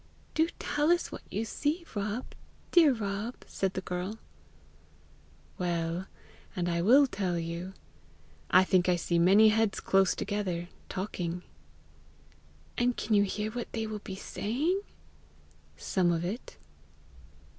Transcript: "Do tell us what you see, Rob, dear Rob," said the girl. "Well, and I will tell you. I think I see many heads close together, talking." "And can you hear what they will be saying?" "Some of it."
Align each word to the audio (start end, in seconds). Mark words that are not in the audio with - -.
"Do 0.33 0.49
tell 0.57 0.89
us 0.91 1.11
what 1.11 1.21
you 1.29 1.45
see, 1.45 1.85
Rob, 1.93 2.25
dear 2.71 2.91
Rob," 2.91 3.35
said 3.45 3.73
the 3.73 3.81
girl. 3.85 4.17
"Well, 5.59 6.07
and 6.55 6.67
I 6.67 6.81
will 6.81 7.05
tell 7.05 7.37
you. 7.37 7.73
I 8.49 8.63
think 8.63 8.89
I 8.89 8.95
see 8.95 9.19
many 9.19 9.49
heads 9.49 9.79
close 9.79 10.15
together, 10.15 10.69
talking." 10.89 11.43
"And 12.79 12.97
can 12.97 13.13
you 13.13 13.21
hear 13.21 13.51
what 13.51 13.71
they 13.73 13.85
will 13.85 13.99
be 13.99 14.15
saying?" 14.15 14.81
"Some 15.77 16.11
of 16.11 16.25
it." 16.25 16.57